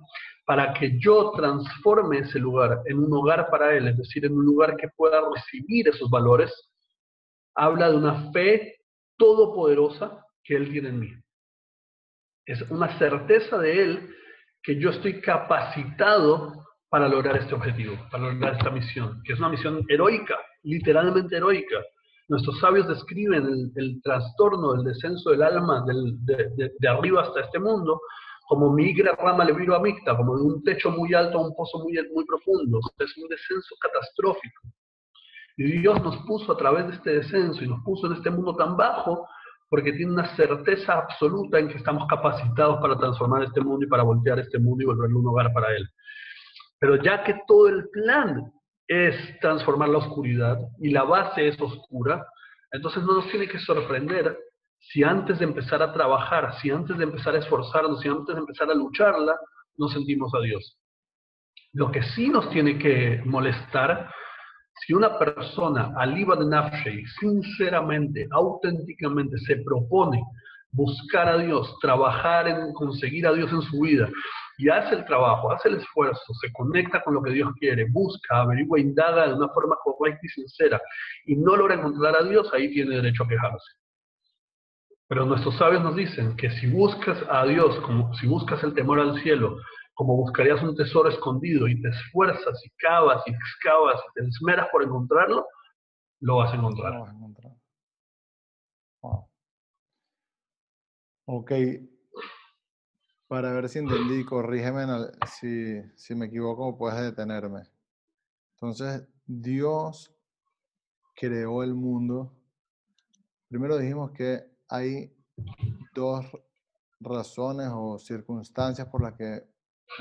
para 0.50 0.72
que 0.72 0.98
yo 0.98 1.30
transforme 1.36 2.18
ese 2.18 2.40
lugar 2.40 2.82
en 2.86 2.98
un 2.98 3.12
hogar 3.12 3.48
para 3.50 3.72
Él, 3.72 3.86
es 3.86 3.96
decir, 3.96 4.24
en 4.26 4.36
un 4.36 4.44
lugar 4.44 4.74
que 4.76 4.88
pueda 4.96 5.22
recibir 5.32 5.86
esos 5.86 6.10
valores, 6.10 6.52
habla 7.54 7.88
de 7.88 7.96
una 7.96 8.32
fe 8.32 8.80
todopoderosa 9.16 10.26
que 10.42 10.56
Él 10.56 10.68
tiene 10.72 10.88
en 10.88 10.98
mí. 10.98 11.12
Es 12.44 12.62
una 12.62 12.98
certeza 12.98 13.58
de 13.58 13.80
Él 13.80 14.14
que 14.60 14.74
yo 14.74 14.90
estoy 14.90 15.20
capacitado 15.20 16.64
para 16.88 17.06
lograr 17.06 17.36
este 17.36 17.54
objetivo, 17.54 17.96
para 18.10 18.32
lograr 18.32 18.54
esta 18.54 18.70
misión, 18.70 19.22
que 19.24 19.34
es 19.34 19.38
una 19.38 19.50
misión 19.50 19.84
heroica, 19.88 20.36
literalmente 20.64 21.36
heroica. 21.36 21.76
Nuestros 22.26 22.58
sabios 22.58 22.88
describen 22.88 23.70
el, 23.76 24.02
trastorno, 24.02 24.74
el 24.74 24.82
descenso 24.82 25.30
del 25.30 25.44
alma 25.44 25.84
de, 25.86 26.88
arriba 26.88 27.22
hasta 27.22 27.42
este 27.42 27.60
mundo 27.60 28.00
como 28.50 28.72
migra 28.72 29.14
rama 29.14 29.44
leviro 29.44 29.76
amicta, 29.76 30.16
como 30.16 30.36
de 30.36 30.42
un 30.42 30.64
techo 30.64 30.90
muy 30.90 31.14
alto 31.14 31.38
a 31.38 31.46
un 31.46 31.54
pozo 31.54 31.78
muy, 31.78 31.92
muy 32.12 32.24
profundo. 32.24 32.80
Es 32.98 33.16
un 33.16 33.28
descenso 33.28 33.76
catastrófico. 33.80 34.62
Y 35.56 35.78
Dios 35.78 36.02
nos 36.02 36.16
puso 36.26 36.50
a 36.50 36.56
través 36.56 36.88
de 36.88 36.94
este 36.94 37.10
descenso 37.10 37.62
y 37.62 37.68
nos 37.68 37.80
puso 37.84 38.08
en 38.08 38.14
este 38.14 38.28
mundo 38.28 38.56
tan 38.56 38.76
bajo 38.76 39.24
porque 39.68 39.92
tiene 39.92 40.10
una 40.14 40.34
certeza 40.34 40.94
absoluta 40.94 41.60
en 41.60 41.68
que 41.68 41.76
estamos 41.76 42.08
capacitados 42.08 42.80
para 42.80 42.98
transformar 42.98 43.44
este 43.44 43.60
mundo 43.60 43.86
y 43.86 43.88
para 43.88 44.02
voltear 44.02 44.40
este 44.40 44.58
mundo 44.58 44.82
y 44.82 44.86
volverlo 44.86 45.20
un 45.20 45.28
hogar 45.28 45.52
para 45.52 45.68
Él. 45.76 45.88
Pero 46.80 46.96
ya 46.96 47.22
que 47.22 47.36
todo 47.46 47.68
el 47.68 47.88
plan 47.90 48.50
es 48.88 49.14
transformar 49.38 49.90
la 49.90 49.98
oscuridad 49.98 50.58
y 50.80 50.90
la 50.90 51.04
base 51.04 51.46
es 51.46 51.60
oscura, 51.60 52.26
entonces 52.72 53.04
no 53.04 53.14
nos 53.14 53.30
tiene 53.30 53.46
que 53.46 53.60
sorprender 53.60 54.36
si 54.80 55.02
antes 55.02 55.38
de 55.38 55.44
empezar 55.44 55.82
a 55.82 55.92
trabajar, 55.92 56.54
si 56.60 56.70
antes 56.70 56.96
de 56.96 57.04
empezar 57.04 57.34
a 57.34 57.38
esforzarnos, 57.38 58.00
si 58.00 58.08
antes 58.08 58.34
de 58.34 58.40
empezar 58.40 58.70
a 58.70 58.74
lucharla, 58.74 59.36
no 59.76 59.88
sentimos 59.88 60.32
a 60.34 60.40
Dios. 60.40 60.78
Lo 61.72 61.90
que 61.92 62.02
sí 62.02 62.28
nos 62.28 62.50
tiene 62.50 62.78
que 62.78 63.22
molestar, 63.24 64.10
si 64.86 64.94
una 64.94 65.18
persona, 65.18 65.92
aliva 65.96 66.34
de 66.36 66.46
nafshei, 66.46 67.04
sinceramente, 67.20 68.26
auténticamente 68.30 69.38
se 69.38 69.56
propone 69.56 70.22
buscar 70.72 71.28
a 71.28 71.38
Dios, 71.38 71.78
trabajar 71.80 72.48
en 72.48 72.72
conseguir 72.72 73.26
a 73.26 73.32
Dios 73.32 73.52
en 73.52 73.62
su 73.62 73.80
vida, 73.80 74.08
y 74.58 74.68
hace 74.68 74.94
el 74.94 75.04
trabajo, 75.04 75.52
hace 75.52 75.68
el 75.68 75.76
esfuerzo, 75.76 76.34
se 76.40 76.52
conecta 76.52 77.02
con 77.02 77.14
lo 77.14 77.22
que 77.22 77.32
Dios 77.32 77.50
quiere, 77.58 77.86
busca, 77.90 78.40
averigua, 78.40 78.78
indaga 78.78 79.28
de 79.28 79.34
una 79.34 79.48
forma 79.48 79.76
correcta 79.82 80.20
y 80.22 80.28
sincera, 80.28 80.80
y 81.26 81.36
no 81.36 81.56
logra 81.56 81.74
encontrar 81.74 82.16
a 82.16 82.22
Dios, 82.22 82.52
ahí 82.52 82.70
tiene 82.70 82.96
derecho 82.96 83.24
a 83.24 83.28
quejarse. 83.28 83.72
Pero 85.10 85.26
nuestros 85.26 85.58
sabios 85.58 85.82
nos 85.82 85.96
dicen 85.96 86.36
que 86.36 86.48
si 86.52 86.70
buscas 86.70 87.18
a 87.28 87.44
Dios, 87.44 87.80
como 87.80 88.14
si 88.14 88.28
buscas 88.28 88.62
el 88.62 88.74
temor 88.74 89.00
al 89.00 89.20
cielo, 89.20 89.56
como 89.94 90.14
buscarías 90.14 90.62
un 90.62 90.76
tesoro 90.76 91.08
escondido 91.08 91.66
y 91.66 91.82
te 91.82 91.88
esfuerzas 91.88 92.64
y 92.64 92.70
cavas 92.78 93.20
y 93.26 93.32
excavas 93.32 94.00
y 94.00 94.12
te 94.14 94.28
esmeras 94.28 94.68
por 94.70 94.84
encontrarlo, 94.84 95.48
lo 96.20 96.36
vas 96.36 96.52
a 96.52 96.56
encontrar. 96.56 96.94
Lo 96.94 97.00
vas 97.00 97.10
a 97.10 97.16
encontrar. 97.16 97.52
Ok, 101.24 101.52
para 103.26 103.52
ver 103.52 103.68
si 103.68 103.80
entendí, 103.80 104.24
corrígeme 104.24 104.86
si, 105.26 105.82
si 105.96 106.14
me 106.14 106.26
equivoco, 106.26 106.78
puedes 106.78 107.00
detenerme. 107.00 107.62
Entonces, 108.54 109.08
Dios 109.26 110.14
creó 111.16 111.64
el 111.64 111.74
mundo. 111.74 112.32
Primero 113.48 113.76
dijimos 113.76 114.12
que 114.12 114.49
hay 114.70 115.12
dos 115.94 116.24
razones 117.00 117.68
o 117.72 117.98
circunstancias 117.98 118.86
por 118.88 119.02
las 119.02 119.14
que 119.14 119.42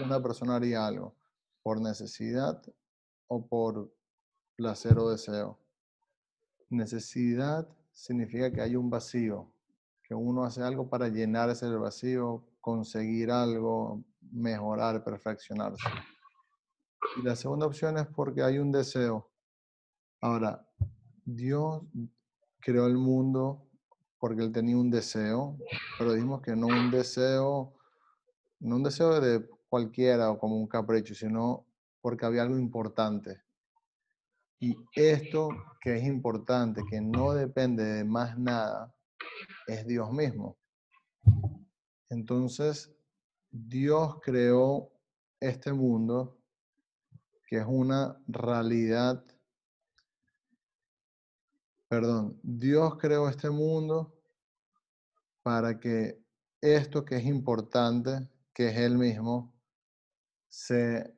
una 0.03 0.21
persona 0.21 0.55
haría 0.55 0.85
algo, 0.85 1.15
por 1.63 1.81
necesidad 1.81 2.61
o 3.27 3.45
por 3.47 3.91
placer 4.55 4.97
o 4.99 5.09
deseo. 5.09 5.59
Necesidad 6.69 7.67
significa 7.91 8.51
que 8.51 8.61
hay 8.61 8.75
un 8.75 8.89
vacío, 8.89 9.51
que 10.03 10.13
uno 10.13 10.43
hace 10.43 10.61
algo 10.61 10.87
para 10.87 11.07
llenar 11.07 11.49
ese 11.49 11.67
vacío, 11.75 12.45
conseguir 12.61 13.31
algo, 13.31 14.03
mejorar, 14.21 15.03
perfeccionarse. 15.03 15.87
Y 17.17 17.23
la 17.23 17.35
segunda 17.35 17.65
opción 17.65 17.97
es 17.97 18.05
porque 18.07 18.43
hay 18.43 18.59
un 18.59 18.71
deseo. 18.71 19.31
Ahora, 20.21 20.67
Dios 21.25 21.81
creó 22.59 22.85
el 22.85 22.97
mundo 22.97 23.68
porque 24.19 24.43
Él 24.43 24.51
tenía 24.51 24.77
un 24.77 24.89
deseo, 24.91 25.57
pero 25.97 26.13
dijimos 26.13 26.41
que 26.41 26.55
no 26.55 26.67
un 26.67 26.91
deseo, 26.91 27.73
no 28.59 28.75
un 28.75 28.83
deseo 28.83 29.19
de 29.19 29.47
cualquiera 29.69 30.31
o 30.31 30.37
como 30.37 30.57
un 30.57 30.67
capricho, 30.67 31.15
sino 31.15 31.65
porque 32.01 32.25
había 32.25 32.41
algo 32.41 32.57
importante. 32.57 33.41
Y 34.59 34.75
esto 34.93 35.49
que 35.81 35.95
es 35.95 36.03
importante, 36.03 36.83
que 36.89 36.99
no 36.99 37.33
depende 37.33 37.83
de 37.83 38.03
más 38.03 38.37
nada, 38.37 38.93
es 39.67 39.87
Dios 39.87 40.11
mismo. 40.11 40.57
Entonces, 42.09 42.91
Dios 43.51 44.17
creó 44.21 44.91
este 45.39 45.71
mundo 45.71 46.37
que 47.47 47.57
es 47.57 47.65
una 47.67 48.21
realidad. 48.27 49.23
Perdón, 51.89 52.39
Dios 52.43 52.97
creó 52.99 53.27
este 53.27 53.49
mundo 53.49 54.15
para 55.41 55.79
que 55.79 56.19
esto 56.61 57.03
que 57.03 57.15
es 57.15 57.25
importante, 57.25 58.29
que 58.53 58.67
es 58.67 58.77
Él 58.77 58.97
mismo, 58.99 59.59
se 60.47 61.15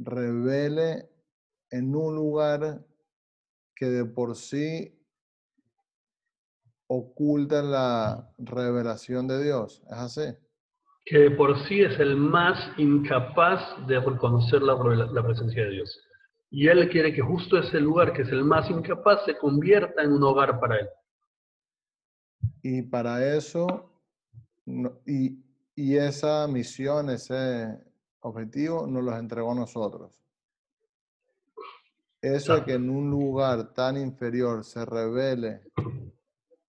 revele 0.00 1.08
en 1.70 1.94
un 1.94 2.16
lugar 2.16 2.84
que 3.76 3.86
de 3.86 4.04
por 4.04 4.34
sí 4.34 4.92
oculta 6.88 7.62
la 7.62 8.28
revelación 8.38 9.28
de 9.28 9.44
Dios. 9.44 9.82
¿Es 9.86 9.98
así? 9.98 10.36
Que 11.04 11.30
por 11.30 11.56
sí 11.68 11.82
es 11.82 11.98
el 12.00 12.16
más 12.16 12.58
incapaz 12.76 13.60
de 13.86 14.00
reconocer 14.00 14.62
la, 14.62 14.74
la 14.74 15.22
presencia 15.22 15.64
de 15.64 15.70
Dios. 15.70 16.07
Y 16.50 16.68
Él 16.68 16.88
quiere 16.88 17.12
que 17.12 17.20
justo 17.20 17.58
ese 17.58 17.78
lugar, 17.80 18.12
que 18.12 18.22
es 18.22 18.28
el 18.30 18.44
más 18.44 18.70
incapaz, 18.70 19.24
se 19.24 19.36
convierta 19.36 20.02
en 20.02 20.12
un 20.12 20.22
hogar 20.22 20.58
para 20.58 20.78
Él. 20.78 20.88
Y 22.62 22.82
para 22.82 23.34
eso, 23.34 23.92
y, 25.06 25.38
y 25.74 25.96
esa 25.96 26.46
misión, 26.48 27.10
ese 27.10 27.78
objetivo, 28.20 28.86
nos 28.86 29.04
los 29.04 29.18
entregó 29.18 29.52
a 29.52 29.56
nosotros. 29.56 30.10
Eso 32.20 32.56
de 32.56 32.64
que 32.64 32.72
en 32.74 32.90
un 32.90 33.10
lugar 33.10 33.72
tan 33.72 33.96
inferior 33.96 34.64
se 34.64 34.84
revele 34.84 35.62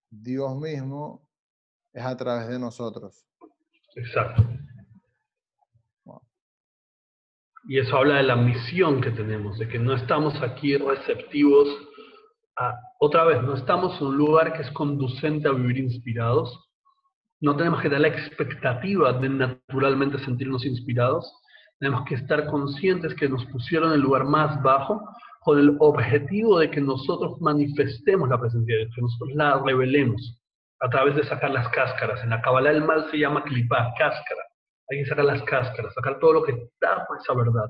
Dios 0.10 0.56
mismo 0.56 1.28
es 1.94 2.04
a 2.04 2.16
través 2.16 2.48
de 2.50 2.60
nosotros. 2.60 3.26
Exacto. 3.96 4.44
Y 7.68 7.80
eso 7.80 7.98
habla 7.98 8.16
de 8.16 8.24
la 8.24 8.36
misión 8.36 9.02
que 9.02 9.12
tenemos, 9.12 9.60
de 9.60 9.68
que 9.68 9.80
no 9.80 9.94
estamos 9.94 10.42
aquí 10.42 10.78
receptivos 10.78 11.68
otra 13.00 13.24
vez, 13.24 13.42
no 13.42 13.56
estamos 13.56 14.00
en 14.02 14.08
un 14.08 14.18
lugar 14.18 14.54
que 14.54 14.62
es 14.62 14.72
conducente 14.72 15.48
a 15.48 15.54
vivir 15.54 15.78
inspirados. 15.78 16.70
No 17.40 17.56
tenemos 17.56 17.82
que 17.82 17.90
dar 17.90 18.02
la 18.02 18.10
expectativa 18.10 19.14
de 19.14 19.30
naturalmente 19.30 20.20
sentirnos 20.20 20.66
inspirados. 20.66 21.32
Tenemos 21.80 22.04
que 22.06 22.16
estar 22.16 22.48
conscientes 22.48 23.16
que 23.16 23.30
nos 23.30 23.46
pusieron 23.46 23.90
en 23.90 23.96
el 23.96 24.02
lugar 24.02 24.26
más 24.26 24.62
bajo 24.62 25.02
con 25.40 25.58
el 25.58 25.78
objetivo 25.80 26.60
de 26.60 26.70
que 26.70 26.82
nosotros 26.82 27.40
manifestemos 27.40 28.28
la 28.28 28.40
presencia 28.40 28.76
de 28.76 28.82
Dios, 28.82 28.96
que 28.96 29.02
nosotros 29.02 29.30
la 29.36 29.62
revelemos 29.66 30.38
a 30.82 30.90
través 30.90 31.16
de 31.16 31.24
sacar 31.24 31.52
las 31.52 31.70
cáscaras. 31.70 32.22
En 32.24 32.32
la 32.32 32.42
Kabbalah 32.42 32.72
el 32.72 32.84
mal 32.84 33.10
se 33.10 33.20
llama 33.20 33.44
clipá, 33.44 33.94
cáscara. 33.98 34.49
Hay 34.90 35.00
que 35.00 35.06
sacar 35.06 35.26
las 35.26 35.44
cáscaras, 35.44 35.94
sacar 35.94 36.20
todo 36.20 36.34
lo 36.34 36.44
que 36.44 36.72
tapa 36.80 37.18
esa 37.22 37.34
verdad. 37.34 37.70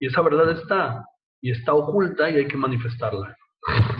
Y 0.00 0.06
esa 0.06 0.22
verdad 0.22 0.50
está, 0.50 1.04
y 1.40 1.52
está 1.52 1.74
oculta 1.74 2.28
y 2.30 2.36
hay 2.36 2.48
que 2.48 2.56
manifestarla. 2.56 3.36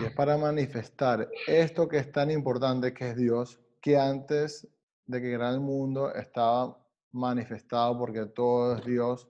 Y 0.01 0.05
es 0.05 0.13
para 0.13 0.37
manifestar 0.37 1.29
esto 1.47 1.89
que 1.89 1.99
es 1.99 2.11
tan 2.11 2.31
importante 2.31 2.93
que 2.93 3.11
es 3.11 3.17
Dios, 3.17 3.61
que 3.81 3.97
antes 3.97 4.69
de 5.07 5.21
que 5.21 5.33
era 5.33 5.51
el 5.51 5.61
mundo 5.61 6.13
estaba 6.15 6.77
manifestado 7.13 7.99
porque 7.99 8.27
todo 8.27 8.77
es 8.77 8.85
Dios, 8.85 9.29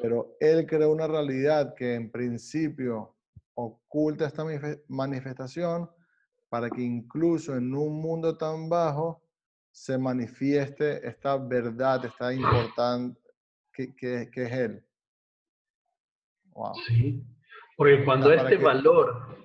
pero 0.00 0.36
Él 0.40 0.66
creó 0.66 0.90
una 0.90 1.06
realidad 1.06 1.74
que 1.74 1.94
en 1.94 2.10
principio 2.10 3.16
oculta 3.54 4.26
esta 4.26 4.44
manifestación 4.88 5.90
para 6.48 6.70
que 6.70 6.82
incluso 6.82 7.56
en 7.56 7.74
un 7.74 8.00
mundo 8.00 8.36
tan 8.36 8.68
bajo 8.68 9.22
se 9.76 9.98
manifieste 9.98 11.06
esta 11.06 11.36
verdad, 11.36 12.02
esta 12.06 12.32
importante 12.32 13.20
que, 13.74 13.94
que, 13.94 14.42
es 14.42 14.52
Él. 14.52 14.82
Sí, 16.86 17.22
porque 17.76 18.02
cuando 18.02 18.32
este 18.32 18.56
valor, 18.56 19.36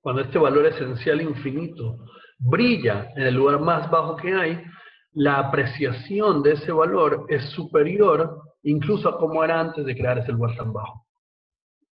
cuando 0.00 0.22
este 0.22 0.38
valor 0.38 0.66
esencial 0.66 1.20
infinito 1.20 1.96
brilla 2.38 3.10
en 3.16 3.24
el 3.24 3.34
lugar 3.34 3.60
más 3.60 3.90
bajo 3.90 4.14
que 4.14 4.32
hay, 4.32 4.62
la 5.14 5.40
apreciación 5.40 6.44
de 6.44 6.52
ese 6.52 6.70
valor 6.70 7.26
es 7.28 7.42
superior 7.50 8.40
incluso 8.62 9.08
a 9.08 9.18
como 9.18 9.42
era 9.42 9.58
antes 9.58 9.84
de 9.84 9.96
crear 9.96 10.18
ese 10.18 10.30
lugar 10.30 10.56
tan 10.56 10.72
bajo. 10.72 11.08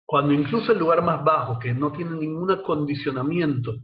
Cuando 0.07 0.33
incluso 0.33 0.71
el 0.71 0.79
lugar 0.79 1.03
más 1.03 1.23
bajo, 1.23 1.59
que 1.59 1.71
no 1.71 1.91
tiene 1.91 2.15
ningún 2.15 2.49
acondicionamiento 2.49 3.75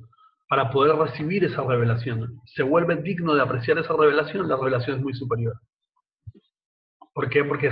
para 0.49 0.71
poder 0.71 0.95
recibir 0.95 1.45
esa 1.45 1.61
revelación, 1.61 2.41
se 2.45 2.63
vuelve 2.63 2.95
digno 2.95 3.35
de 3.35 3.41
apreciar 3.41 3.77
esa 3.77 3.95
revelación, 3.95 4.49
la 4.49 4.57
revelación 4.57 4.97
es 4.97 5.03
muy 5.03 5.13
superior. 5.13 5.53
¿Por 7.13 7.29
qué? 7.29 7.43
Porque, 7.43 7.67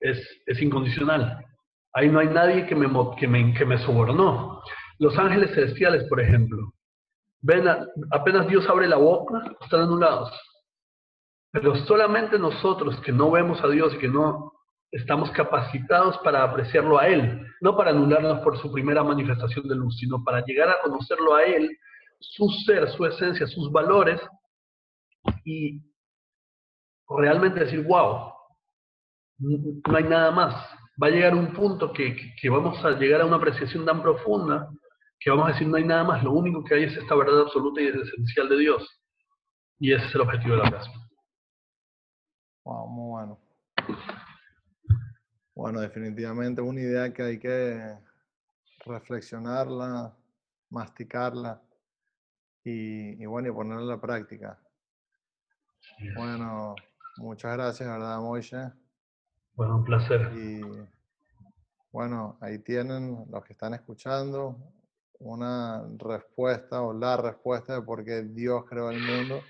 es, 0.00 0.60
incondicional. 0.60 1.44
Ahí 1.92 2.08
no 2.08 2.18
hay 2.18 2.26
nadie 2.28 2.66
que 2.66 2.74
me, 2.74 2.88
que 3.54 3.78
sobornó. 3.78 4.60
Los 4.98 5.16
ángeles 5.16 5.54
celestiales, 5.54 6.02
por 6.08 6.20
ejemplo, 6.20 6.72
ven, 7.42 7.68
apenas 8.10 8.48
Dios 8.48 8.68
abre 8.68 8.88
la 8.88 8.96
boca, 8.96 9.44
están 9.60 9.82
anulados. 9.82 10.32
Pero 11.52 11.76
solamente 11.86 12.40
nosotros 12.40 13.00
que 13.02 13.12
no 13.12 13.30
vemos 13.30 13.62
a 13.62 13.68
Dios 13.68 13.94
y 13.94 13.98
que 13.98 14.08
no 14.08 14.52
estamos 14.92 15.30
capacitados 15.32 16.18
para 16.18 16.42
apreciarlo 16.42 16.98
a 16.98 17.08
Él, 17.08 17.46
no 17.60 17.76
para 17.76 17.90
anularnos 17.90 18.40
por 18.40 18.58
su 18.58 18.72
primera 18.72 19.02
manifestación 19.02 19.68
de 19.68 19.74
luz, 19.74 19.96
sino 19.98 20.22
para 20.24 20.44
llegar 20.44 20.68
a 20.68 20.80
conocerlo 20.82 21.34
a 21.34 21.44
Él, 21.44 21.76
su 22.20 22.48
ser, 22.64 22.88
su 22.90 23.04
esencia, 23.04 23.46
sus 23.46 23.70
valores, 23.70 24.20
y 25.44 25.80
realmente 27.08 27.60
decir, 27.60 27.84
wow, 27.84 28.32
no 29.38 29.96
hay 29.96 30.04
nada 30.04 30.30
más. 30.30 30.54
Va 31.02 31.08
a 31.08 31.10
llegar 31.10 31.34
un 31.34 31.52
punto 31.52 31.92
que, 31.92 32.16
que, 32.40 32.48
vamos 32.48 32.82
a 32.84 32.92
llegar 32.92 33.20
a 33.20 33.26
una 33.26 33.36
apreciación 33.36 33.84
tan 33.84 34.00
profunda 34.02 34.68
que 35.20 35.30
vamos 35.30 35.48
a 35.48 35.52
decir, 35.52 35.66
no 35.66 35.76
hay 35.76 35.84
nada 35.84 36.04
más, 36.04 36.22
lo 36.22 36.32
único 36.32 36.62
que 36.64 36.74
hay 36.74 36.84
es 36.84 36.96
esta 36.96 37.14
verdad 37.14 37.42
absoluta 37.42 37.80
y 37.80 37.88
esencial 37.88 38.48
de 38.48 38.58
Dios. 38.58 39.00
Y 39.78 39.92
ese 39.92 40.06
es 40.06 40.14
el 40.14 40.22
objetivo 40.22 40.56
de 40.56 40.62
la 40.62 40.70
clase. 40.70 40.90
Wow, 42.64 42.88
muy 42.88 43.10
bueno. 43.10 43.38
Bueno, 45.56 45.80
definitivamente 45.80 46.60
una 46.60 46.82
idea 46.82 47.14
que 47.14 47.22
hay 47.22 47.38
que 47.38 47.98
reflexionarla, 48.84 50.14
masticarla 50.68 51.62
y, 52.62 53.24
bueno, 53.24 53.48
y 53.48 53.52
ponerla 53.52 53.82
en 53.82 53.88
la 53.88 53.98
práctica. 53.98 54.60
Bueno, 56.14 56.74
muchas 57.16 57.54
gracias, 57.54 57.88
¿verdad, 57.88 58.20
Moishe? 58.20 58.70
Bueno, 59.54 59.76
un 59.76 59.84
placer. 59.84 60.30
Y 60.36 60.60
bueno, 61.90 62.36
ahí 62.42 62.58
tienen 62.58 63.24
los 63.30 63.42
que 63.42 63.54
están 63.54 63.72
escuchando 63.72 64.58
una 65.20 65.88
respuesta 65.96 66.82
o 66.82 66.92
la 66.92 67.16
respuesta 67.16 67.76
de 67.76 67.82
por 67.82 68.04
qué 68.04 68.24
Dios 68.24 68.66
creó 68.68 68.90
el 68.90 69.00
mundo. 69.00 69.42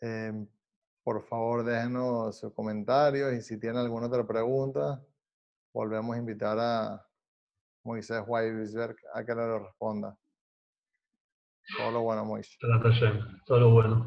Em, 0.00 0.46
por 1.06 1.22
favor, 1.22 1.62
déjenos 1.62 2.36
sus 2.36 2.52
comentarios 2.52 3.32
y 3.32 3.40
si 3.40 3.60
tienen 3.60 3.78
alguna 3.78 4.08
otra 4.08 4.26
pregunta, 4.26 5.00
volvemos 5.72 6.16
a 6.16 6.18
invitar 6.18 6.58
a 6.58 7.00
Moisés 7.84 8.24
Weisberg 8.26 8.96
a 9.14 9.24
que 9.24 9.32
le 9.32 9.56
responda. 9.60 10.18
Todo 11.78 11.92
lo 11.92 12.02
bueno, 12.02 12.24
Moisés. 12.24 12.58
Todo 13.46 13.60
lo 13.60 13.70
bueno. 13.70 14.04